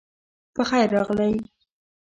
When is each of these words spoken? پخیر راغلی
پخیر 0.55 0.87
راغلی 0.89 1.43